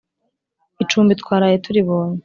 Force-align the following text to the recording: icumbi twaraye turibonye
icumbi 0.83 1.13
twaraye 1.21 1.55
turibonye 1.63 2.19